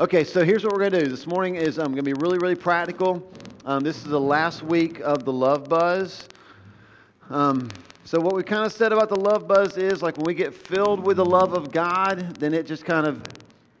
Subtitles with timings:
[0.00, 1.08] Okay, so here's what we're going to do.
[1.08, 3.28] This morning is um, going to be really, really practical.
[3.64, 6.28] Um, this is the last week of the Love Buzz.
[7.30, 7.72] Um,
[8.04, 10.54] so what we kind of said about the Love Buzz is like when we get
[10.54, 13.20] filled with the love of God, then it just kind of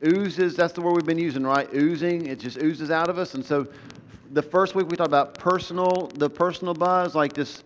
[0.04, 0.56] oozes.
[0.56, 1.72] That's the word we've been using, right?
[1.72, 2.26] Oozing.
[2.26, 3.34] It just oozes out of us.
[3.34, 3.68] And so
[4.32, 7.62] the first week we talked about personal, the personal buzz, like this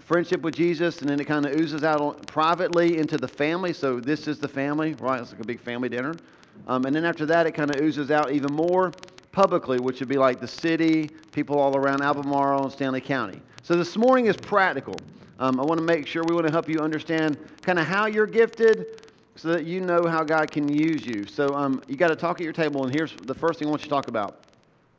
[0.00, 3.72] friendship with Jesus, and then it kind of oozes out privately into the family.
[3.72, 5.22] So this is the family, right?
[5.22, 6.18] It's like a big family dinner.
[6.66, 8.94] Um, and then after that, it kind of oozes out even more
[9.32, 13.40] publicly, which would be like the city, people all around Albemarle and Stanly County.
[13.62, 15.02] So this morning is practical.
[15.38, 18.06] Um, I want to make sure we want to help you understand kind of how
[18.06, 18.86] you're gifted
[19.34, 21.26] so that you know how God can use you.
[21.26, 23.70] So um, you got to talk at your table, and here's the first thing I
[23.70, 24.40] want you to talk about.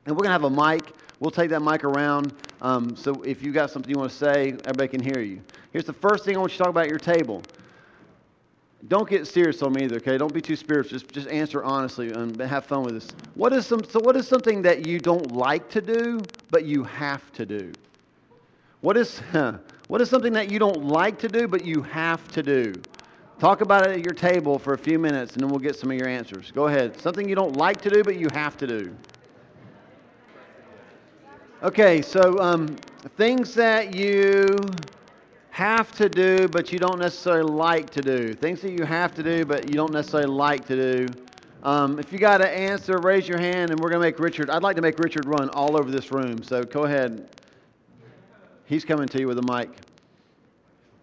[0.05, 0.93] And we're going to have a mic.
[1.19, 2.31] We'll take that mic around.
[2.61, 5.41] Um, so if you got something you want to say, everybody can hear you.
[5.73, 7.43] Here's the first thing I want you to talk about at your table.
[8.87, 10.17] Don't get serious on me either, okay?
[10.17, 10.99] Don't be too spiritual.
[10.99, 13.15] Just, just answer honestly and have fun with this.
[13.33, 16.83] What is some, so what is something that you don't like to do, but you
[16.83, 17.75] have to do?
[18.81, 19.19] What is,
[19.87, 22.83] what is something that you don't like to do, but you have to do?
[23.39, 25.91] Talk about it at your table for a few minutes, and then we'll get some
[25.91, 26.51] of your answers.
[26.51, 26.99] Go ahead.
[26.99, 28.95] Something you don't like to do, but you have to do.
[31.63, 32.79] Okay, so um,
[33.15, 34.75] things that you
[35.57, 38.35] have to do, but you don't necessarily like to do.
[38.35, 41.15] Things that you have to do, but you don't necessarily like to do.
[41.63, 44.51] Um, if you got an answer, raise your hand, and we're going to make Richard.
[44.51, 46.43] I'd like to make Richard run all over this room.
[46.43, 47.27] So go ahead.
[48.65, 49.71] He's coming to you with a mic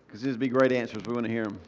[0.07, 1.05] because these would be great answers.
[1.05, 1.59] We want to hear them.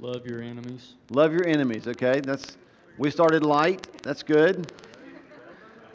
[0.00, 0.94] Love your enemies.
[1.08, 1.86] Love your enemies.
[1.86, 2.56] Okay, that's
[2.98, 3.80] we started light.
[4.02, 4.66] That's good.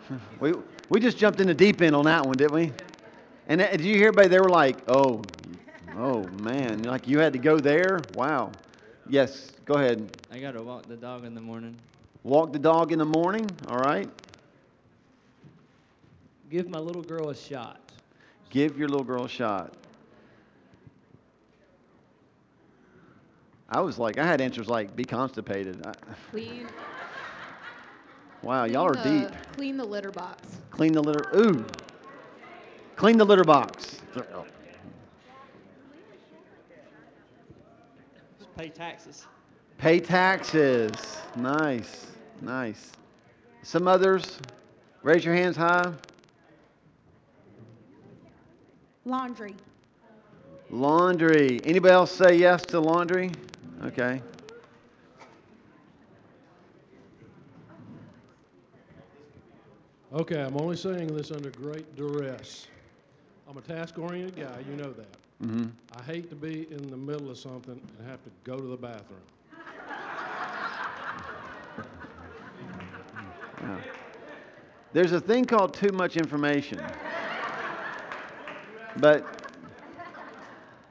[0.39, 0.53] We
[0.87, 2.71] we just jumped in the deep end on that one, didn't we?
[3.47, 4.29] And did you hear everybody?
[4.29, 5.25] They were like, "Oh,
[5.95, 8.05] oh man!" Like you had to go there.
[8.13, 8.53] Wow.
[9.09, 9.53] Yes.
[9.65, 10.07] Go ahead.
[10.31, 11.77] I gotta walk the dog in the morning.
[12.23, 13.55] Walk the dog in the morning.
[13.67, 14.09] All right.
[16.49, 17.81] Give my little girl a shot.
[18.49, 19.73] Give your little girl a shot.
[23.69, 25.83] I was like, I had answers like, be constipated.
[25.83, 25.95] I,
[26.29, 26.67] Clean.
[28.43, 29.37] wow, y'all are clean the- deep.
[29.55, 30.47] Clean the litter box.
[30.69, 31.25] Clean the litter.
[31.35, 31.65] Ooh.
[32.95, 33.99] Clean the litter box.
[38.39, 39.25] Just pay taxes.
[39.77, 40.91] Pay taxes.
[41.35, 42.07] Nice.
[42.41, 42.91] Nice.
[43.63, 44.39] Some others,
[45.01, 45.93] raise your hands high.
[49.05, 49.55] Laundry.
[50.69, 51.61] Laundry.
[51.65, 53.31] Anybody else say yes to laundry?
[53.83, 54.21] Okay.
[60.13, 62.67] Okay, I'm only saying this under great duress.
[63.53, 65.05] I'm a task oriented guy, you know that.
[65.39, 65.65] hmm
[65.95, 68.75] I hate to be in the middle of something and have to go to the
[68.75, 69.19] bathroom.
[73.61, 73.77] Yeah.
[74.91, 76.81] There's a thing called too much information.
[78.97, 79.23] But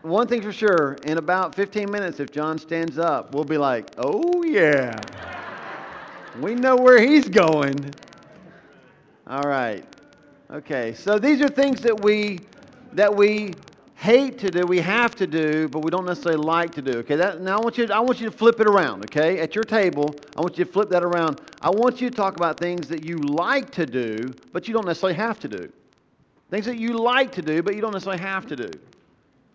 [0.02, 3.90] one thing for sure, in about 15 minutes, if John stands up, we'll be like,
[3.98, 5.00] oh, yeah.
[6.40, 7.92] We know where he's going.
[9.26, 9.84] All right.
[10.48, 10.94] Okay.
[10.94, 12.42] So these are things that we
[12.94, 13.54] that we
[13.94, 16.98] hate to do, we have to do, but we don't necessarily like to do.
[16.98, 17.16] Okay.
[17.16, 19.38] That now I want you I want you to flip it around, okay?
[19.38, 21.38] At your table, I want you to flip that around.
[21.60, 24.86] I want you to talk about things that you like to do, but you don't
[24.86, 25.72] necessarily have to do.
[26.50, 28.70] Things that you like to do, but you don't necessarily have to do.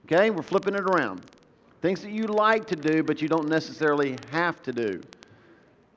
[0.05, 0.29] Okay?
[0.29, 1.21] We're flipping it around.
[1.81, 5.01] Things that you like to do, but you don't necessarily have to do.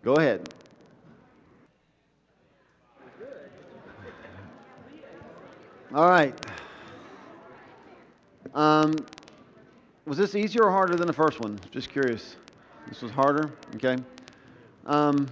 [0.03, 0.53] Go ahead.
[5.95, 6.35] All right.
[8.55, 8.97] Um,
[10.07, 11.59] was this easier or harder than the first one?
[11.71, 12.37] Just curious.
[12.89, 13.53] This was harder?
[13.77, 13.97] Okay.
[14.87, 15.29] Um,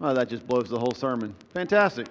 [0.00, 1.34] well, that just blows the whole sermon.
[1.52, 2.06] Fantastic.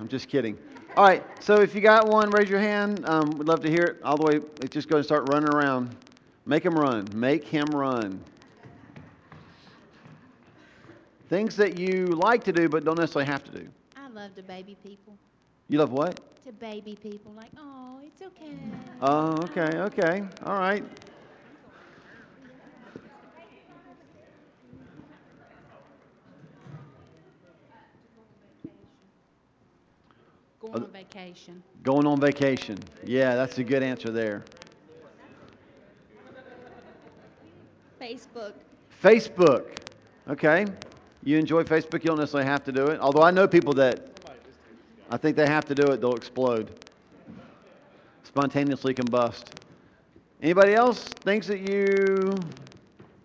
[0.00, 0.56] I'm just kidding.
[0.96, 1.24] All right.
[1.40, 3.04] So if you got one, raise your hand.
[3.06, 4.40] Um, we'd love to hear it all the way.
[4.70, 5.94] Just go and start running around.
[6.46, 7.06] Make him run.
[7.14, 8.22] Make him run.
[11.28, 13.68] Things that you like to do but don't necessarily have to do.
[13.96, 15.16] I love to baby people.
[15.68, 16.20] You love what?
[16.44, 18.56] To baby people, like, oh, it's okay.
[19.00, 20.22] Oh, okay, okay.
[20.44, 20.84] All right.
[30.60, 31.62] Going on vacation.
[31.82, 32.78] Going on vacation.
[33.04, 34.44] Yeah, that's a good answer there.
[38.00, 38.52] Facebook.
[39.02, 39.78] Facebook.
[40.28, 40.66] Okay.
[41.22, 43.00] You enjoy Facebook, you don't necessarily have to do it.
[43.00, 44.13] Although I know people that
[45.10, 46.70] I think they have to do it, they'll explode.
[48.24, 49.44] Spontaneously combust.
[50.42, 51.14] Anybody else?
[51.24, 52.42] Things that you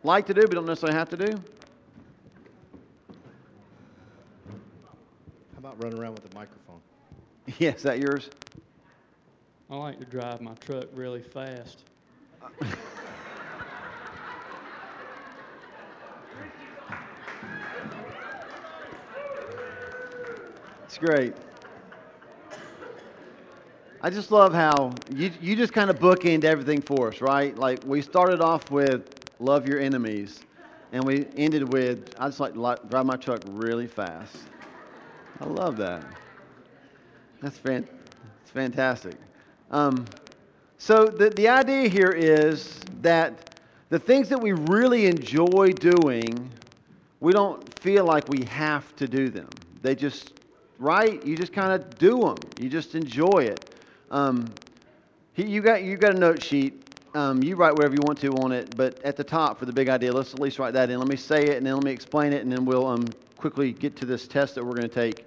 [0.04, 1.42] like to do but don't necessarily have to do?
[5.54, 6.80] How about running around with a microphone?
[7.58, 8.30] Yeah, is that yours?
[9.72, 11.84] I like to drive my truck really fast.
[20.86, 21.34] It's great.
[24.01, 27.56] I just love how you, you just kind of bookend everything for us, right?
[27.57, 29.01] Like we started off with
[29.40, 30.42] love your enemies,
[30.94, 34.38] and we ended with I just like to li- drive my truck really fast.
[35.42, 36.01] I love that.
[37.42, 37.88] That's fan,
[38.42, 39.18] it's fantastic.
[39.69, 40.07] Um,
[40.78, 43.38] so the, the idea here is that
[43.90, 46.52] the things that we really enjoy doing,
[47.19, 49.57] we don't feel like we have to do them.
[49.81, 50.34] They just,
[50.78, 51.24] right?
[51.25, 52.48] You just kind of do them.
[52.57, 53.62] You just enjoy it.
[54.12, 54.54] Um,
[55.34, 56.74] he- you got you got a note sheet.
[57.16, 59.74] Um, you write whatever you want to on it, but at the top for the
[59.74, 61.00] big idea, let's at least write that in.
[61.00, 63.72] Let me say it, and then let me explain it, and then we'll um, quickly
[63.72, 65.26] get to this test that we're going to take.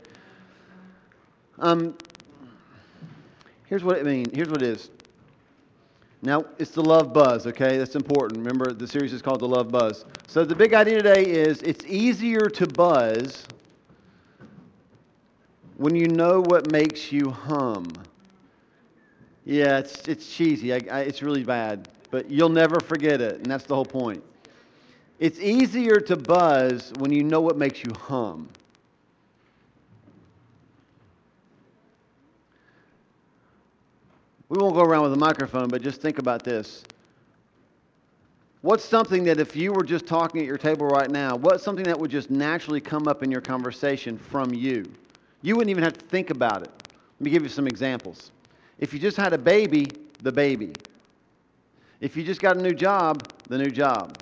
[1.58, 1.96] Um,
[3.66, 4.32] here's what it means.
[4.32, 4.90] Here's what it is.
[6.24, 7.78] Now, it's the love buzz, okay?
[7.78, 8.38] That's important.
[8.38, 10.04] Remember, the series is called the love buzz.
[10.28, 13.48] So, the big idea today is it's easier to buzz
[15.78, 17.92] when you know what makes you hum.
[19.44, 20.72] Yeah, it's, it's cheesy.
[20.72, 24.22] I, I, it's really bad, but you'll never forget it, and that's the whole point.
[25.18, 28.48] It's easier to buzz when you know what makes you hum.
[34.48, 36.84] We won't go around with a microphone, but just think about this.
[38.60, 41.86] What's something that if you were just talking at your table right now, what's something
[41.86, 44.92] that would just naturally come up in your conversation from you?
[45.40, 46.70] You wouldn't even have to think about it.
[47.18, 48.30] Let me give you some examples.
[48.82, 50.76] If you just had a baby, the baby.
[52.00, 54.18] If you just got a new job, the new job.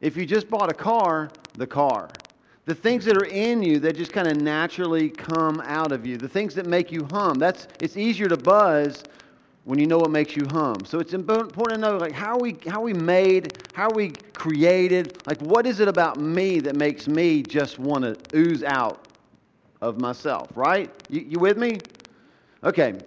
[0.00, 2.18] If you just bought a car, the car.
[2.64, 6.16] The things that are in you that just kind of naturally come out of you.
[6.16, 7.38] The things that make you hum.
[7.38, 9.04] That's it's easier to buzz
[9.64, 10.86] when you know what makes you hum.
[10.86, 15.20] So it's important to know like how we how we made, how we created?
[15.26, 19.02] Like what is it about me that makes me just want to ooze out
[19.82, 20.90] of myself, right?
[21.10, 21.82] You, you with me?
[22.64, 23.02] Okay.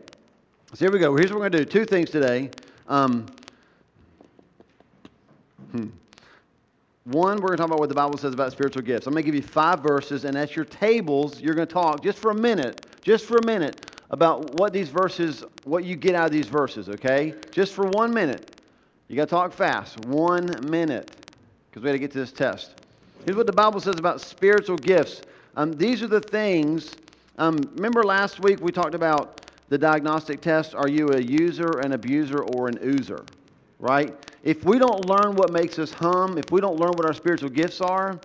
[0.76, 1.16] So here we go.
[1.16, 1.80] Here's what we're going to do.
[1.80, 2.50] Two things today.
[2.90, 3.28] Um,
[5.72, 5.86] hmm.
[7.06, 9.08] One, we're going to talk about what the Bible says about spiritual gifts.
[9.08, 12.04] I'm going to give you five verses, and at your tables, you're going to talk
[12.04, 16.14] just for a minute, just for a minute, about what these verses, what you get
[16.14, 17.36] out of these verses, okay?
[17.52, 18.60] Just for one minute.
[19.08, 20.06] You got to talk fast.
[20.08, 21.10] One minute,
[21.70, 22.82] because we got to get to this test.
[23.24, 25.22] Here's what the Bible says about spiritual gifts.
[25.56, 26.98] Um, these are the things.
[27.38, 29.40] Um, remember last week we talked about
[29.70, 30.76] the diagnostic test.
[30.76, 33.26] Are you a user, an abuser, or an oozer?
[33.80, 34.16] Right?
[34.44, 37.50] If we don't learn what makes us hum, if we don't learn what our spiritual
[37.50, 38.20] gifts are,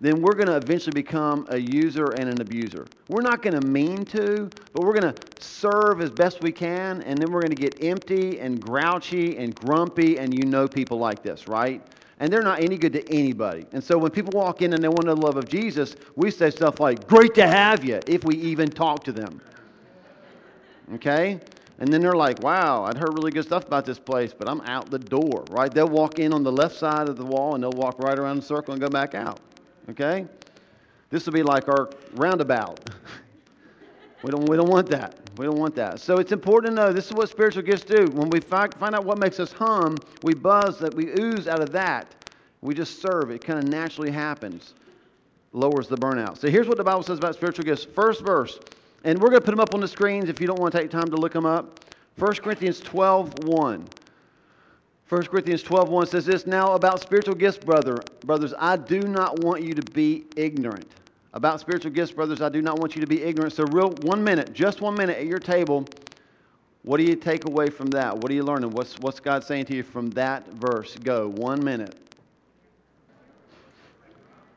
[0.00, 2.86] then we're going to eventually become a user and an abuser.
[3.08, 7.02] We're not going to mean to, but we're going to serve as best we can,
[7.02, 10.98] and then we're going to get empty and grouchy and grumpy, and you know people
[10.98, 11.82] like this, right?
[12.20, 13.66] And they're not any good to anybody.
[13.72, 16.50] And so when people walk in and they want the love of Jesus, we say
[16.50, 19.40] stuff like, Great to have you, if we even talk to them.
[20.92, 21.40] Okay?
[21.78, 24.60] And then they're like, wow, I'd heard really good stuff about this place, but I'm
[24.62, 25.72] out the door, right?
[25.72, 28.36] They'll walk in on the left side of the wall and they'll walk right around
[28.36, 29.40] the circle and go back out.
[29.90, 30.26] Okay?
[31.10, 32.90] This will be like our roundabout.
[34.22, 35.18] we, don't, we don't want that.
[35.36, 36.00] We don't want that.
[36.00, 38.08] So it's important to know this is what spiritual gifts do.
[38.10, 41.60] When we find, find out what makes us hum, we buzz, that we ooze out
[41.60, 42.06] of that.
[42.62, 43.30] We just serve.
[43.30, 44.74] It kind of naturally happens.
[45.52, 46.38] Lowers the burnout.
[46.38, 47.84] So here's what the Bible says about spiritual gifts.
[47.84, 48.58] First verse.
[49.04, 50.80] And we're going to put them up on the screens if you don't want to
[50.80, 51.80] take time to look them up.
[52.18, 53.86] 1 Corinthians 12 1.
[55.10, 59.38] 1 Corinthians 12 1 says this Now about spiritual gifts, brother, brothers, I do not
[59.40, 60.90] want you to be ignorant.
[61.34, 63.52] About spiritual gifts, brothers, I do not want you to be ignorant.
[63.52, 65.84] So, real one minute, just one minute at your table.
[66.82, 68.16] What do you take away from that?
[68.16, 68.72] What are you learning?
[68.72, 70.96] What's, what's God saying to you from that verse?
[70.96, 71.28] Go.
[71.28, 71.96] One minute.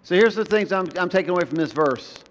[0.04, 2.24] So here's the things I'm, I'm taking away from this verse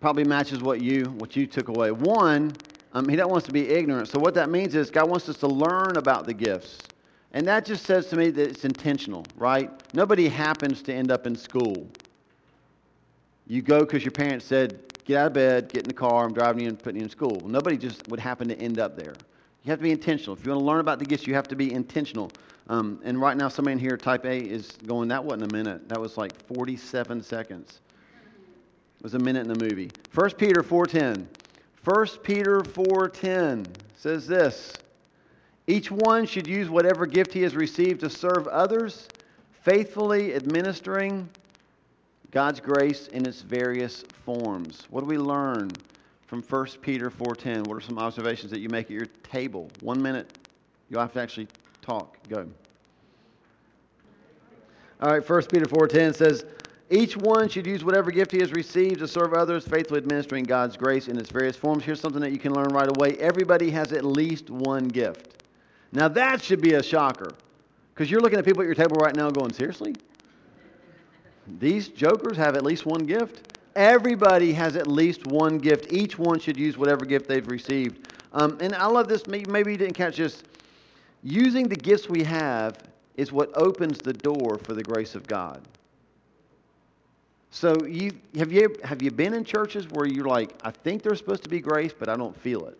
[0.00, 1.90] probably matches what you what you took away.
[1.90, 2.58] One,
[2.92, 4.08] um, he doesn't want us to be ignorant.
[4.08, 6.90] So what that means is God wants us to learn about the gifts,
[7.32, 9.70] and that just says to me that it's intentional, right?
[9.92, 11.88] Nobody happens to end up in school.
[13.46, 16.34] You go because your parents said, "Get out of bed, get in the car, I'm
[16.34, 19.18] driving you and putting you in school." Nobody just would happen to end up there.
[19.64, 20.36] You have to be intentional.
[20.36, 22.32] If you want to learn about the gifts, you have to be intentional.
[22.68, 25.88] Um, and right now, somebody in here, type A, is going, that wasn't a minute.
[25.88, 27.80] That was like 47 seconds.
[29.02, 29.90] Was a minute in the movie.
[30.14, 31.26] 1 Peter 4.10.
[31.84, 34.72] 1 Peter 4.10 says this.
[35.68, 39.08] Each one should use whatever gift he has received to serve others,
[39.62, 41.28] faithfully administering.
[42.30, 44.86] God's grace in its various forms.
[44.90, 45.70] What do we learn
[46.26, 47.66] from 1 Peter 4:10?
[47.66, 49.70] What are some observations that you make at your table?
[49.80, 50.36] One minute.
[50.90, 51.48] You'll have to actually
[51.82, 52.16] talk.
[52.28, 52.48] Go.
[55.00, 56.44] All right, 1 Peter 4:10 says,
[56.88, 60.76] "Each one should use whatever gift he has received to serve others, faithfully administering God's
[60.76, 63.16] grace in its various forms." Here's something that you can learn right away.
[63.18, 65.36] Everybody has at least one gift.
[65.92, 67.30] Now that should be a shocker.
[67.94, 69.94] Because you're looking at people at your table right now going, "Seriously?
[71.58, 75.92] These jokers have at least one gift?" Everybody has at least one gift.
[75.92, 78.08] Each one should use whatever gift they've received.
[78.32, 79.26] Um, and I love this.
[79.26, 80.42] Maybe you didn't catch this.
[81.22, 82.78] Using the gifts we have
[83.16, 85.60] is what opens the door for the grace of God.
[87.58, 91.16] So you have you have you been in churches where you're like, I think there's
[91.16, 92.78] supposed to be grace, but I don't feel it.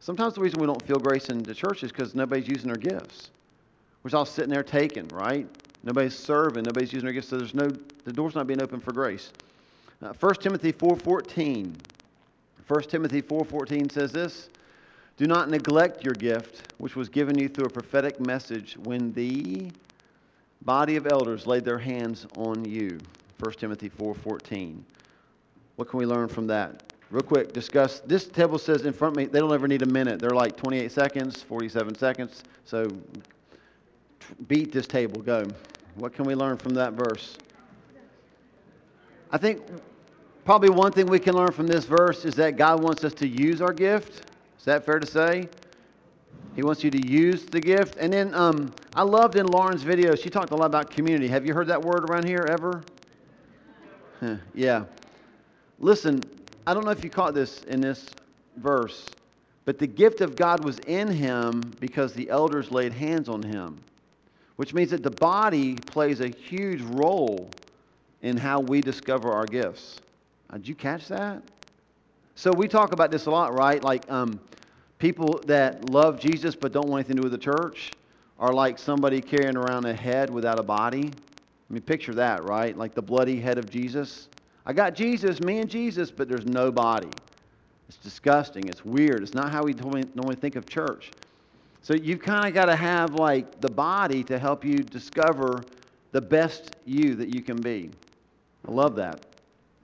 [0.00, 2.76] Sometimes the reason we don't feel grace in the church is because nobody's using their
[2.76, 3.30] gifts.
[4.02, 5.48] We're all sitting there taking, right?
[5.82, 7.74] Nobody's serving, nobody's using their gifts, so there's no
[8.04, 9.32] the door's not being open for grace.
[10.02, 11.72] Uh, 1 Timothy 4:14.
[12.68, 14.50] 1 Timothy 4:14 says this,
[15.16, 19.72] "Do not neglect your gift, which was given you through a prophetic message when the
[20.60, 22.98] body of elders laid their hands on you."
[23.38, 24.82] 1 Timothy 4:14.
[25.76, 26.82] What can we learn from that?
[27.10, 28.00] Real quick, discuss.
[28.00, 30.18] This table says in front of me, they don't ever need a minute.
[30.20, 32.42] They're like 28 seconds, 47 seconds.
[32.64, 32.88] So
[34.48, 35.20] beat this table.
[35.22, 35.44] Go.
[35.96, 37.36] What can we learn from that verse?
[39.30, 39.62] I think
[40.44, 43.28] probably one thing we can learn from this verse is that God wants us to
[43.28, 44.22] use our gift.
[44.58, 45.48] Is that fair to say?
[46.56, 47.96] He wants you to use the gift.
[47.98, 51.28] And then um, I loved in Lauren's video, she talked a lot about community.
[51.28, 52.82] Have you heard that word around here ever?
[54.54, 54.84] Yeah.
[55.78, 56.28] Listen,
[56.66, 58.14] I don't know if you caught this in this
[58.56, 59.14] verse,
[59.64, 63.82] but the gift of God was in him because the elders laid hands on him,
[64.56, 67.52] which means that the body plays a huge role
[68.22, 70.00] in how we discover our gifts.
[70.48, 71.42] Uh, did you catch that?
[72.36, 73.82] So we talk about this a lot, right?
[73.82, 74.40] Like um,
[74.98, 77.94] people that love Jesus but don't want anything to do with the church
[78.38, 81.14] are like somebody carrying around a head without a body.
[81.68, 82.76] I mean, picture that, right?
[82.76, 84.28] Like the bloody head of Jesus.
[84.64, 87.12] I got Jesus, me and Jesus, but there's no body.
[87.88, 88.68] It's disgusting.
[88.68, 89.22] It's weird.
[89.22, 91.12] It's not how we normally think of church.
[91.82, 95.66] So you've kind of got to have like the body to help you discover
[96.12, 97.90] the best you that you can be.
[98.66, 99.20] I love that.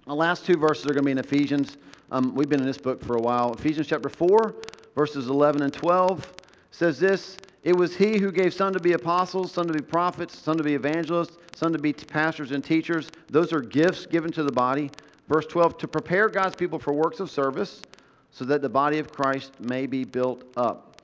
[0.06, 1.76] The last two verses are going to be in Ephesians.
[2.10, 3.54] Um, we've been in this book for a while.
[3.54, 4.54] Ephesians chapter 4,
[4.96, 6.34] verses 11 and 12
[6.72, 10.36] says this It was he who gave some to be apostles, some to be prophets,
[10.36, 13.10] some to be evangelists, some to be pastors and teachers.
[13.30, 14.90] Those are gifts given to the body.
[15.28, 17.82] Verse 12 to prepare God's people for works of service
[18.30, 20.96] so that the body of Christ may be built up.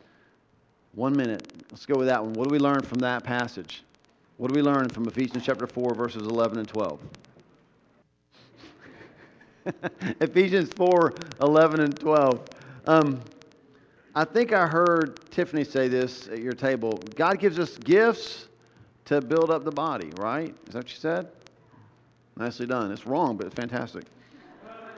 [0.94, 1.46] One minute.
[1.70, 2.34] Let's go with that one.
[2.34, 3.84] What do we learn from that passage?
[4.38, 7.00] What do we learn from Ephesians chapter 4, verses 11 and 12?
[10.20, 12.48] Ephesians 4 11 and 12.
[12.86, 13.20] Um,
[14.14, 16.98] I think I heard Tiffany say this at your table.
[17.14, 18.47] God gives us gifts
[19.08, 20.54] to build up the body, right?
[20.66, 21.28] Is that what you said?
[22.36, 22.92] Nicely done.
[22.92, 24.04] It's wrong, but it's fantastic.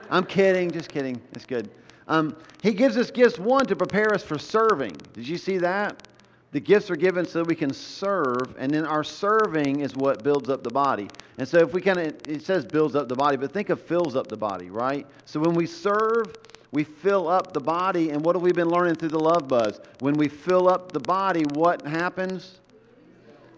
[0.09, 1.19] I'm kidding, just kidding.
[1.31, 1.69] It's good.
[2.09, 4.97] Um, he gives us gifts, one, to prepare us for serving.
[5.13, 6.07] Did you see that?
[6.51, 10.49] The gifts are given so we can serve, and then our serving is what builds
[10.49, 11.07] up the body.
[11.37, 13.81] And so, if we kind of, it says builds up the body, but think of
[13.81, 15.07] fills up the body, right?
[15.23, 16.35] So, when we serve,
[16.73, 19.79] we fill up the body, and what have we been learning through the love buzz?
[19.99, 22.59] When we fill up the body, what happens?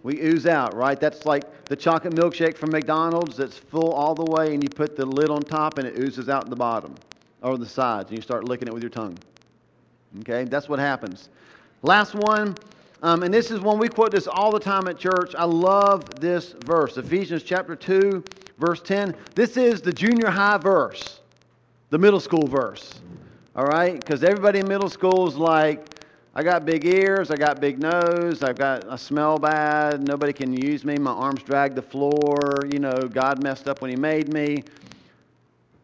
[0.04, 1.00] We ooze out, right?
[1.00, 4.98] That's like the chocolate milkshake from McDonald's that's full all the way, and you put
[4.98, 6.94] the lid on top, and it oozes out the bottom
[7.42, 9.18] or the sides, and you start licking it with your tongue.
[10.20, 11.30] Okay, that's what happens.
[11.82, 12.56] Last one,
[13.02, 15.34] um, and this is one we quote this all the time at church.
[15.38, 18.24] I love this verse, Ephesians chapter 2,
[18.60, 19.16] verse 10.
[19.36, 21.22] This is the junior high verse,
[21.90, 23.02] the middle school verse.
[23.56, 23.96] All right?
[23.96, 25.93] Because everybody in middle school is like,
[26.36, 30.52] I got big ears, I got big nose, I've got I smell bad, nobody can
[30.52, 34.34] use me, my arms drag the floor, you know, God messed up when he made
[34.34, 34.64] me.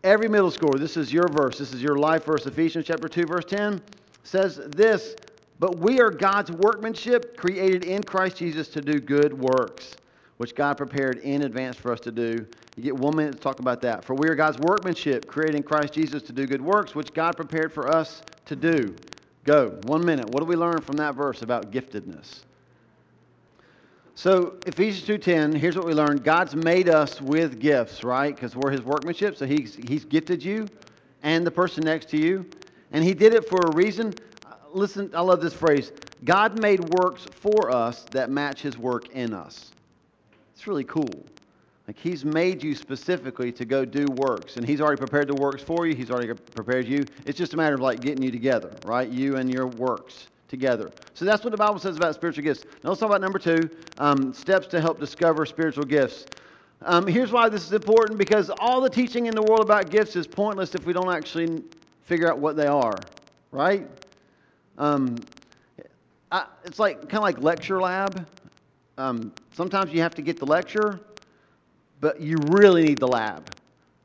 [0.03, 3.25] Every middle schooler, this is your verse, this is your life verse, Ephesians chapter 2,
[3.27, 3.79] verse 10,
[4.23, 5.15] says this
[5.59, 9.97] but we are God's workmanship, created in Christ Jesus to do good works,
[10.37, 12.47] which God prepared in advance for us to do.
[12.77, 14.05] You get one minute to talk about that.
[14.05, 17.35] For we are God's workmanship, created in Christ Jesus to do good works, which God
[17.35, 18.95] prepared for us to do.
[19.49, 19.79] Go.
[19.85, 20.29] One minute.
[20.29, 22.41] What do we learn from that verse about giftedness?
[24.13, 26.23] So Ephesians 2:10, here's what we learned.
[26.23, 28.35] God's made us with gifts, right?
[28.35, 29.35] Because we're his workmanship.
[29.37, 30.69] So he's, he's gifted you
[31.23, 32.45] and the person next to you.
[32.91, 34.13] And he did it for a reason
[34.45, 35.93] uh, listen, I love this phrase.
[36.23, 39.71] God made works for us that match his work in us.
[40.53, 41.25] It's really cool.
[41.89, 45.63] Like he's made you specifically to go do works, and he's already prepared the works
[45.63, 45.95] for you.
[45.95, 47.07] He's already prepared you.
[47.25, 49.09] It's just a matter of like getting you together, right?
[49.09, 50.91] You and your works together.
[51.15, 52.65] So that's what the Bible says about spiritual gifts.
[52.83, 56.27] Now let's talk about number two: um, steps to help discover spiritual gifts.
[56.83, 60.15] Um, here's why this is important: because all the teaching in the world about gifts
[60.15, 61.63] is pointless if we don't actually
[62.03, 62.97] figure out what they are,
[63.49, 63.87] right?
[64.77, 65.15] Um,
[66.31, 68.27] I, it's like kind of like lecture lab.
[68.99, 70.99] Um, sometimes you have to get the lecture,
[71.99, 73.55] but you really need the lab.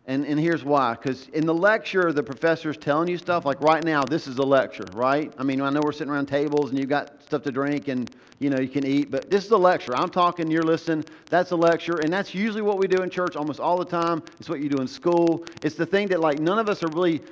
[0.07, 0.93] And, and here's why.
[0.93, 3.47] Because in the lecture, the professor's telling you stuff.
[3.47, 5.33] Like right now, this is a lecture, right?
[5.39, 8.15] I mean, I know we're sitting around tables and you've got stuff to drink and,
[8.39, 9.11] you know, you can eat.
[9.11, 9.97] But this is a lecture.
[9.97, 11.07] I'm talking, you're listening.
[11.31, 12.01] That's a lecture.
[12.01, 14.23] And that's usually what we do in church almost all the time.
[14.39, 15.47] It's what you do in school.
[15.63, 17.23] It's the thing that, like, none of us are really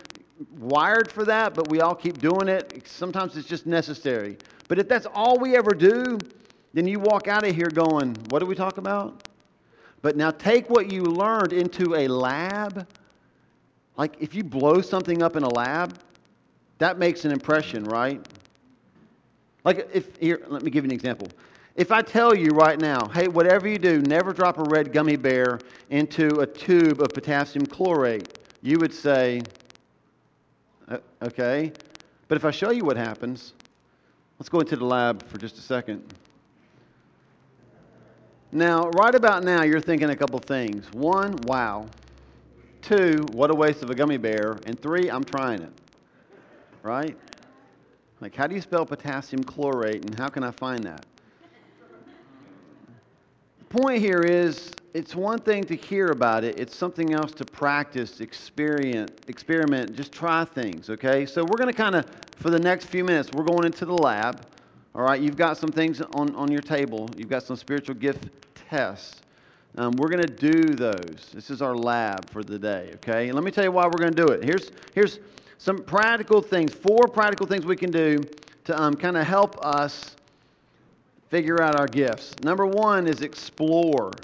[0.58, 2.88] wired for that, but we all keep doing it.
[2.88, 4.38] Sometimes it's just necessary.
[4.68, 6.18] But if that's all we ever do,
[6.72, 9.22] then you walk out of here going, what do we talk about?
[10.02, 12.86] But now take what you learned into a lab.
[13.96, 15.98] Like if you blow something up in a lab,
[16.78, 18.20] that makes an impression, right?
[19.64, 21.30] Like if here, let me give you an example.
[21.76, 25.16] If I tell you right now, hey, whatever you do, never drop a red gummy
[25.16, 28.28] bear into a tube of potassium chlorate,
[28.60, 29.40] you would say,
[30.88, 31.72] "Uh, okay.
[32.28, 33.54] But if I show you what happens,
[34.38, 36.02] let's go into the lab for just a second.
[38.54, 40.92] Now, right about now, you're thinking a couple things.
[40.92, 41.88] One, wow.
[42.82, 44.58] Two, what a waste of a gummy bear.
[44.66, 45.72] And three, I'm trying it.
[46.82, 47.16] Right?
[48.20, 51.04] Like, how do you spell potassium chlorate and how can I find that?
[53.58, 57.46] The point here is it's one thing to hear about it, it's something else to
[57.46, 61.24] practice, experience, experiment, just try things, okay?
[61.24, 62.04] So we're going to kind of,
[62.36, 64.46] for the next few minutes, we're going into the lab.
[64.94, 67.10] All right, you've got some things on, on your table.
[67.16, 68.28] You've got some spiritual gift
[68.68, 69.22] tests.
[69.78, 71.30] Um, we're going to do those.
[71.32, 73.28] This is our lab for the day, okay?
[73.28, 74.44] And let me tell you why we're going to do it.
[74.44, 75.18] Here's, here's
[75.56, 78.28] some practical things, four practical things we can do
[78.64, 80.16] to um, kind of help us
[81.30, 82.36] figure out our gifts.
[82.38, 84.18] Number one is explore.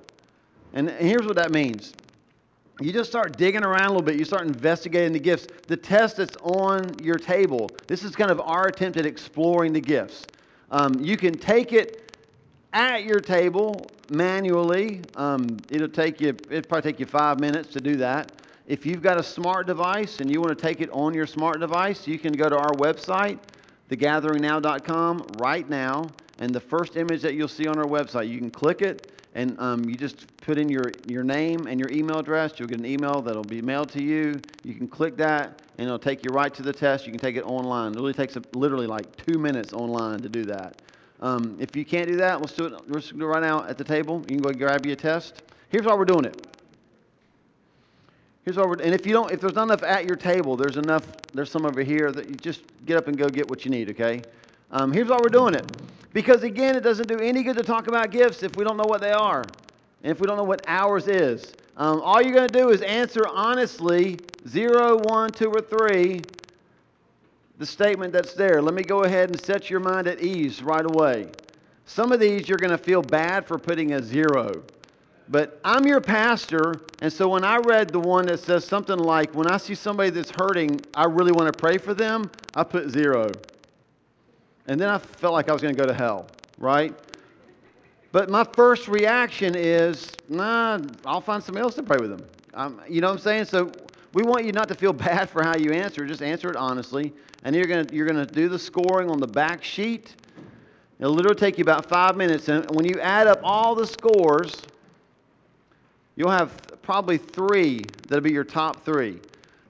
[0.75, 1.95] And here's what that means
[2.81, 4.17] you just start digging around a little bit.
[4.17, 5.49] You start investigating the gifts.
[5.67, 9.81] The test that's on your table, this is kind of our attempt at exploring the
[9.81, 10.29] gifts.
[10.71, 12.03] Um, you can take it
[12.73, 15.03] at your table manually.
[15.15, 18.31] Um, it'll take you, it'll probably take you five minutes to do that.
[18.67, 21.61] If you've got a smart device and you want to take it on your smart
[21.61, 23.39] device, you can go to our website,
[23.91, 26.13] thegatheringnow.com, right now.
[26.39, 29.59] And the first image that you'll see on our website, you can click it and
[29.59, 32.53] um, you just put in your, your name and your email address.
[32.59, 34.43] You'll get an email that'll be mailed to you.
[34.65, 37.07] You can click that and it'll take you right to the test.
[37.07, 37.93] You can take it online.
[37.93, 40.75] It really takes literally like two minutes online to do that.
[41.21, 42.91] Um, if you can't do that, let's do it.
[42.91, 44.21] Let's do it right now at the table.
[44.29, 45.43] You can go grab your test.
[45.69, 46.35] Here's why we're doing it.
[48.45, 50.77] Here's what we're, and if you don't, if there's not enough at your table, there's
[50.77, 51.05] enough.
[51.35, 53.91] There's some over here that you just get up and go get what you need.
[53.91, 54.23] Okay.
[54.71, 55.65] Um, here's why we're doing it.
[56.13, 58.87] Because again, it doesn't do any good to talk about gifts if we don't know
[58.87, 59.43] what they are,
[60.03, 61.55] and if we don't know what ours is.
[61.79, 66.27] Um, all you're going to do is answer honestly, zero, one, two, or three,
[67.59, 68.61] the statement that's there.
[68.61, 71.29] Let me go ahead and set your mind at ease right away.
[71.87, 74.65] Some of these you're going to feel bad for putting a zero.
[75.29, 79.33] But I'm your pastor, and so when I read the one that says something like,
[79.33, 82.89] when I see somebody that's hurting, I really want to pray for them, I put
[82.89, 83.39] zero.
[84.67, 86.95] And then I felt like I was going to go to hell, right?
[88.11, 92.25] But my first reaction is, nah, I'll find somebody else to pray with them.
[92.55, 93.45] Um, you know what I'm saying?
[93.45, 93.73] So
[94.13, 96.07] we want you not to feel bad for how you answer.
[96.07, 97.13] Just answer it honestly.
[97.45, 100.17] And you're going you're to do the scoring on the back sheet.
[100.99, 102.49] It'll literally take you about five minutes.
[102.49, 104.67] And when you add up all the scores,
[106.17, 109.21] you'll have probably three that'll be your top three.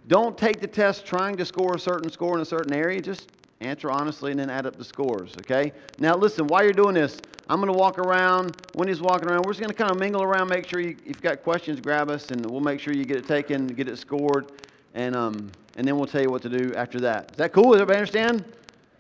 [0.07, 3.03] Don't take the test trying to score a certain score in a certain area.
[3.03, 3.29] Just
[3.61, 5.73] answer honestly and then add up the scores, okay?
[5.99, 8.55] Now, listen, while you're doing this, I'm going to walk around.
[8.75, 10.91] When he's walking around, we're just going to kind of mingle around, make sure you,
[11.01, 13.89] if you've got questions, grab us, and we'll make sure you get it taken, get
[13.89, 14.53] it scored,
[14.95, 17.31] and, um, and then we'll tell you what to do after that.
[17.31, 17.73] Is that cool?
[17.73, 18.45] Does everybody understand?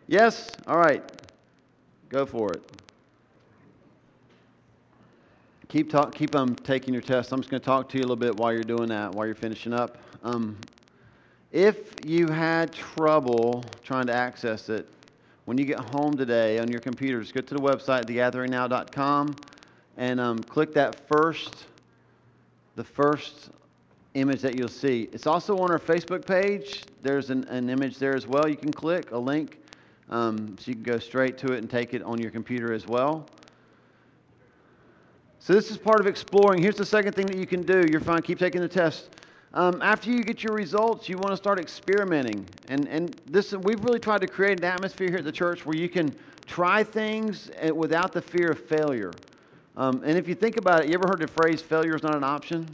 [0.07, 0.51] Yes?
[0.67, 1.05] All right.
[2.09, 2.63] Go for it.
[5.69, 7.31] Keep talk, keep um, taking your test.
[7.31, 9.27] I'm just going to talk to you a little bit while you're doing that, while
[9.27, 9.99] you're finishing up.
[10.23, 10.57] Um,
[11.53, 14.89] if you had trouble trying to access it,
[15.49, 19.35] when you get home today on your computer, just go to the website, thegatheringnow.com,
[19.97, 21.65] and um, click that first,
[22.77, 23.49] the first
[24.13, 25.09] image that you'll see.
[25.11, 26.85] It's also on our Facebook page.
[27.03, 28.47] There's an, an image there as well.
[28.47, 29.59] You can click a link,
[30.11, 32.87] um, so you can go straight to it and take it on your computer as
[32.87, 33.27] well.
[35.39, 36.61] So this is part of exploring.
[36.61, 37.87] Here's the second thing that you can do.
[37.91, 38.21] You're fine.
[38.21, 39.09] Keep taking the test.
[39.55, 42.47] Um, after you get your results, you want to start experimenting.
[42.69, 45.77] And, and this, we've really tried to create an atmosphere here at the church where
[45.77, 46.15] you can
[46.47, 49.11] try things eh, without the fear of failure.
[49.77, 52.15] Um, and if you think about it, you ever heard the phrase failure is not
[52.15, 52.67] an option?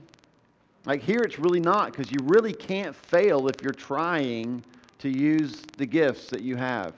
[0.85, 4.65] Like here, it's really not because you really can't fail if you're trying
[4.99, 6.95] to use the gifts that you have.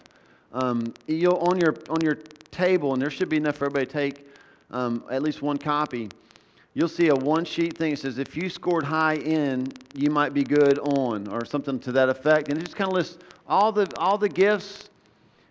[0.52, 2.14] Um, you'll, on, your, on your
[2.50, 4.26] table, and there should be enough for everybody to take
[4.70, 6.08] um, at least one copy
[6.76, 10.34] you'll see a one sheet thing that says if you scored high in, you might
[10.34, 12.50] be good on, or something to that effect.
[12.50, 13.16] And it just kind of lists
[13.48, 14.90] all the all the gifts.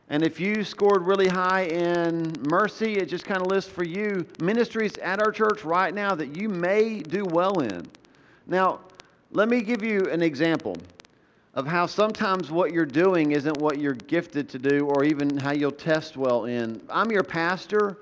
[0.07, 4.27] And if you scored really high in mercy, it just kind of lists for you
[4.37, 7.89] ministries at our church right now that you may do well in.
[8.45, 8.81] Now,
[9.31, 10.77] let me give you an example
[11.55, 15.53] of how sometimes what you're doing isn't what you're gifted to do or even how
[15.53, 16.79] you'll test well in.
[16.87, 17.97] I'm your pastor,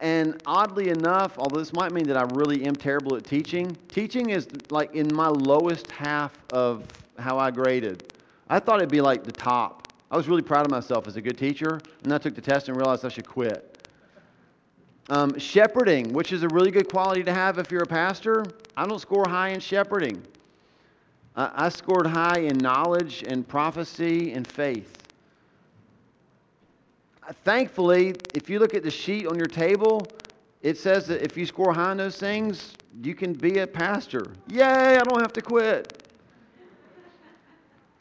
[0.00, 4.30] and oddly enough, although this might mean that I really am terrible at teaching, teaching
[4.30, 6.84] is like in my lowest half of
[7.18, 8.00] how I graded.
[8.48, 9.82] I thought it'd be like the top.
[10.10, 12.68] I was really proud of myself as a good teacher, and I took the test
[12.68, 13.66] and realized I should quit.
[15.08, 18.86] Um, shepherding, which is a really good quality to have if you're a pastor, I
[18.86, 20.22] don't score high in shepherding.
[21.36, 24.99] I, I scored high in knowledge and prophecy and faith
[27.44, 30.12] thankfully, if you look at the sheet on your table,
[30.62, 34.30] it says that if you score high in those things, you can be a pastor.
[34.48, 35.96] Yay, I don't have to quit.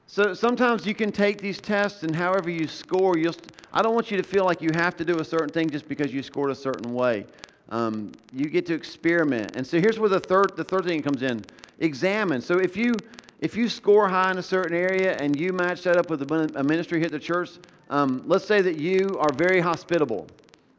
[0.08, 3.36] So sometimes you can take these tests, and however you score, you'll.
[3.72, 5.88] I don't want you to feel like you have to do a certain thing just
[5.88, 7.28] because you scored a certain way.
[7.70, 11.22] Um, you get to experiment, and so here's where the third the third thing comes
[11.22, 11.46] in:
[11.78, 12.42] examine.
[12.42, 13.04] So if you
[13.40, 16.64] if you score high in a certain area and you match that up with a
[16.64, 17.52] ministry at the church,
[17.90, 20.28] um, let's say that you are very hospitable.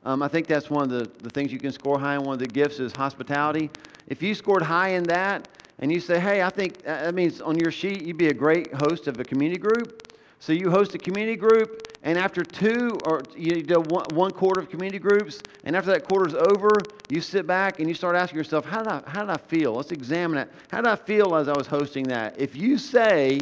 [0.05, 2.25] Um, I think that's one of the, the things you can score high in.
[2.25, 3.70] One of the gifts is hospitality.
[4.09, 5.44] If you scored high in that
[5.79, 8.75] and you say, hey, I think that means on your sheet you'd be a great
[8.75, 10.16] host of a community group.
[10.38, 14.61] So you host a community group, and after two or you do one, one quarter
[14.61, 18.39] of community groups, and after that quarter's over, you sit back and you start asking
[18.39, 19.75] yourself, how did I, how did I feel?
[19.75, 20.51] Let's examine it.
[20.71, 22.41] How did I feel as I was hosting that?
[22.41, 23.41] If you say,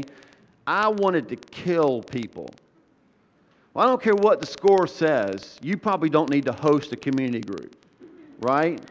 [0.66, 2.51] I wanted to kill people,
[3.75, 6.97] well, I don't care what the score says, you probably don't need to host a
[6.97, 7.77] community group,
[8.40, 8.83] right?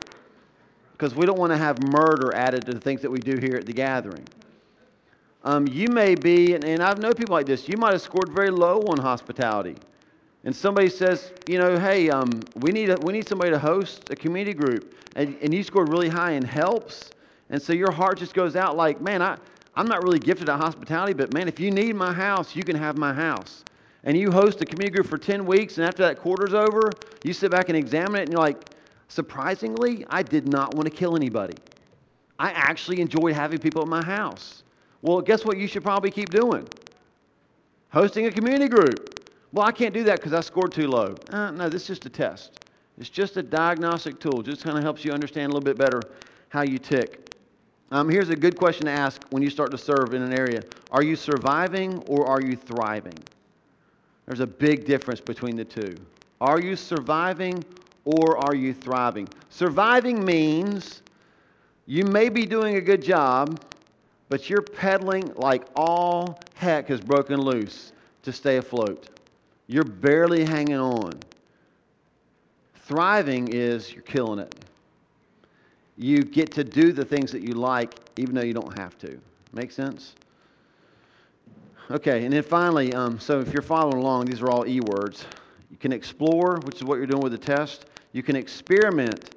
[0.93, 3.57] Because we don't want to have murder added to the things that we do here
[3.57, 4.25] at the gathering.
[5.43, 8.31] Um, you may be, and, and I've known people like this, you might have scored
[8.31, 9.75] very low on hospitality.
[10.43, 14.15] And somebody says, you know, hey, um, we, need we need somebody to host a
[14.15, 14.95] community group.
[15.15, 17.13] And, and you scored really high in helps.
[17.49, 19.37] And so your heart just goes out like, man, I,
[19.75, 22.75] I'm not really gifted at hospitality, but man, if you need my house, you can
[22.75, 23.65] have my house
[24.07, 27.33] and you host a community group for 10 weeks, and after that quarter's over, you
[27.33, 28.57] sit back and examine it, and you're like,
[29.09, 31.57] surprisingly, I did not want to kill anybody.
[32.39, 34.63] I actually enjoyed having people at my house.
[35.01, 36.67] Well, guess what you should probably keep doing?
[37.89, 39.25] Hosting a community group.
[39.51, 41.19] Well, I can't do that because I scored too low.
[41.29, 42.59] Uh, no, this is just a test.
[42.97, 44.41] It's just a diagnostic tool.
[44.41, 46.09] Just kind of helps you understand a little bit better
[46.49, 47.23] how you tick.
[47.91, 50.63] Um, here's a good question to ask when you start to serve in an area
[50.91, 53.17] Are you surviving or are you thriving?
[54.25, 55.95] There's a big difference between the two.
[56.41, 57.63] Are you surviving
[58.03, 59.29] or are you thriving?
[59.49, 61.01] Surviving means
[61.85, 63.61] you may be doing a good job,
[64.29, 67.91] but you're pedaling like all heck has broken loose
[68.23, 69.09] to stay afloat.
[69.67, 71.19] You're barely hanging on.
[72.85, 74.51] Thriving is you're killing it.
[75.97, 79.19] You get to do the things that you like even though you don't have to.
[79.53, 80.15] Make sense?
[81.89, 85.25] Okay, and then finally, um, so if you're following along, these are all E words.
[85.71, 87.85] You can explore, which is what you're doing with the test.
[88.11, 89.31] You can experiment.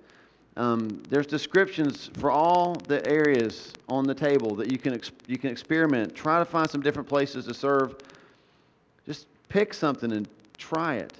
[0.61, 5.51] Um, there's descriptions for all the areas on the table that you can you can
[5.51, 6.15] experiment.
[6.15, 7.97] Try to find some different places to serve.
[9.07, 11.15] Just pick something and try it.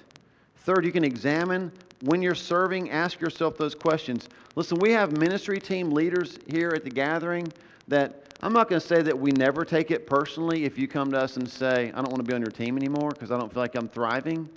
[0.57, 2.91] Third, you can examine when you're serving.
[2.91, 4.29] Ask yourself those questions.
[4.55, 7.51] Listen, we have ministry team leaders here at the gathering
[7.87, 11.11] that I'm not going to say that we never take it personally if you come
[11.13, 13.39] to us and say, I don't want to be on your team anymore because I
[13.39, 14.47] don't feel like I'm thriving.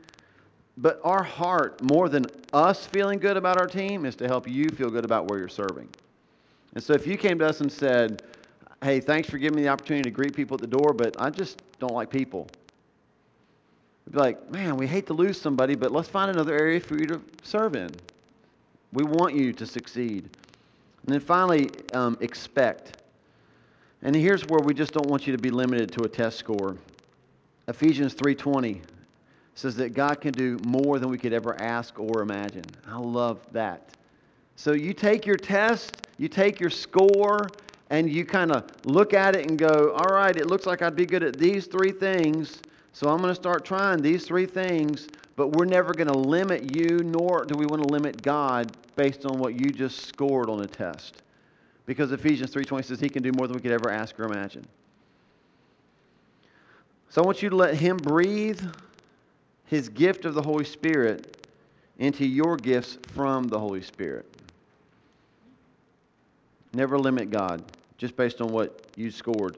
[0.77, 4.71] But our heart, more than us feeling good about our team, is to help you
[4.71, 5.89] feel good about where you're serving.
[6.75, 8.23] And so if you came to us and said,
[8.83, 11.31] Hey, thanks for giving me the opportunity to greet people at the door, but I
[11.31, 12.49] just don't like people.
[14.05, 16.97] We'd be like, Man, we hate to lose somebody, but let's find another area for
[16.97, 17.89] you to serve in.
[18.93, 20.29] We want you to succeed.
[21.07, 22.95] And then finally, um, expect.
[24.03, 26.77] And here's where we just don't want you to be limited to a test score.
[27.69, 28.83] Ephesians 3:20
[29.55, 32.77] says that God can do more than we could ever ask or imagine.
[32.87, 33.95] I love that.
[34.57, 37.53] So you take your test, you take your score,
[37.91, 40.97] and you kind of look at it and go, all right, it looks like I'd
[40.97, 45.11] be good at these three things, so I'm going to start trying these three things,
[45.37, 49.27] but we're never going to limit you, nor do we want to limit God based
[49.27, 51.23] on what you just scored on a test.
[51.87, 54.67] Because Ephesians 3:20 says he can do more than we could ever ask or imagine.
[57.11, 58.63] So I want you to let him breathe
[59.75, 61.35] his gift of the Holy Spirit
[61.99, 64.25] into your gifts from the Holy Spirit.
[66.73, 67.65] Never limit God
[67.99, 69.57] just based on what you scored.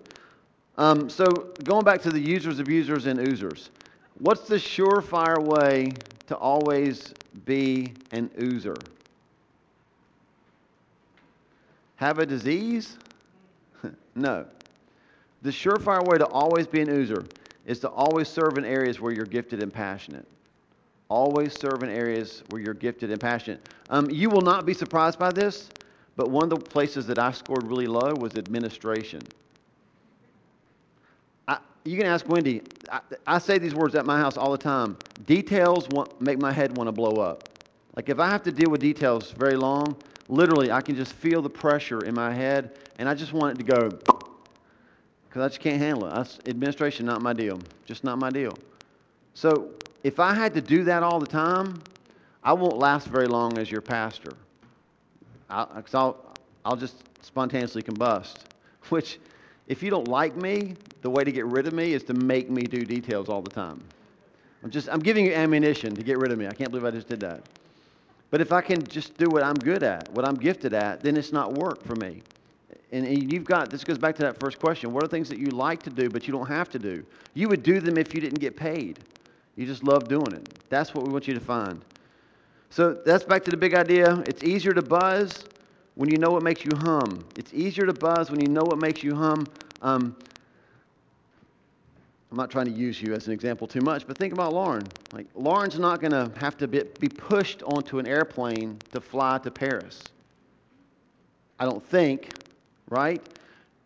[0.79, 3.69] Um, so going back to the users, abusers, and oozers,
[4.19, 5.99] what's the surefire way
[6.29, 8.85] to always be an oozer?
[11.97, 12.97] Have a disease?
[14.15, 14.47] no.
[15.43, 17.27] The surefire way to always be an oozer
[17.67, 20.27] is to always serve in areas where you're gifted and passionate.
[21.09, 23.61] Always serve in areas where you're gifted and passionate.
[23.91, 25.71] Um, you will not be surprised by this,
[26.17, 29.27] but one of the places that I scored really low was administration.
[31.47, 32.63] I, you can ask Wendy.
[32.91, 34.97] I, I say these words at my house all the time.
[35.27, 37.51] Details want, make my head want to blow up.
[37.97, 39.97] Like if I have to deal with details very long,
[40.29, 43.59] literally I can just feel the pressure in my head, and I just want it
[43.59, 43.99] to go
[45.37, 46.15] because I just can't handle it.
[46.15, 47.61] That's, administration not my deal.
[47.85, 48.59] Just not my deal.
[49.35, 49.69] So
[50.03, 51.83] if I had to do that all the time,
[52.43, 54.33] I won't last very long as your pastor.
[55.51, 58.47] I, I'll, I'll just spontaneously combust.
[58.89, 59.19] Which,
[59.69, 62.49] if you don't like me, the way to get rid of me is to make
[62.49, 63.83] me do details all the time.
[64.65, 66.47] I'm just, I'm giving you ammunition to get rid of me.
[66.47, 67.43] I can't believe I just did that.
[68.31, 71.15] But if I can just do what I'm good at, what I'm gifted at, then
[71.15, 72.23] it's not work for me.
[72.93, 74.93] And, you've got, this goes back to that first question.
[74.93, 77.05] What are things that you like to do, but you don't have to do?
[77.35, 79.01] You would do them if you didn't get paid.
[79.57, 80.43] You just love doing it.
[80.69, 81.83] That's what we want you to find.
[82.71, 84.19] So that's back to the big idea.
[84.27, 85.47] It's easier to buzz
[85.95, 87.25] when you know what makes you hum.
[87.37, 89.49] It's easier to buzz when you know what makes you hum.
[89.83, 90.17] Um,
[92.31, 94.91] I'm not trying to use you as an example too much, but think about Lauren.
[95.13, 99.39] Like Lauren's not going to have to be, be pushed onto an airplane to fly
[99.39, 100.11] to Paris.
[101.59, 102.35] I don't think,
[102.89, 103.23] right?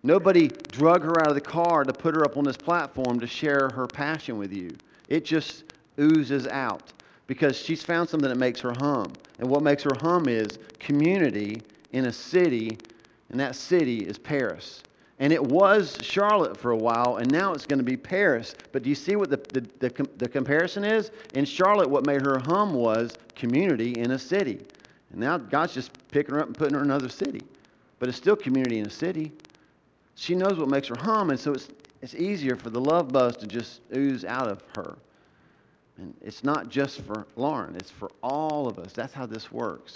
[0.02, 3.26] Nobody drug her out of the car to put her up on this platform to
[3.26, 4.70] share her passion with you.
[5.08, 5.64] It just
[5.98, 6.92] oozes out
[7.26, 9.16] because she's found something that makes her hum.
[9.38, 12.78] And what makes her hum is community in a city,
[13.30, 14.82] and that city is Paris.
[15.18, 18.54] And it was Charlotte for a while, and now it's going to be Paris.
[18.72, 21.10] But do you see what the, the, the, the comparison is?
[21.34, 24.60] In Charlotte, what made her hum was community in a city.
[25.10, 27.42] And now God's just picking her up and putting her in another city.
[28.00, 29.30] But it's still community in a city.
[30.16, 31.68] She knows what makes her hum, and so it's,
[32.02, 34.98] it's easier for the love buzz to just ooze out of her.
[35.96, 38.92] And it's not just for Lauren, it's for all of us.
[38.92, 39.88] That's how this works.